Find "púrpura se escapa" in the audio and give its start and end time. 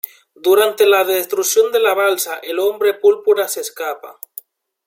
2.95-4.19